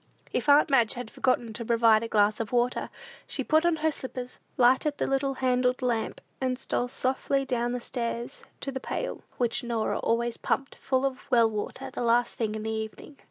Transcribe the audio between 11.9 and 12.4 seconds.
the last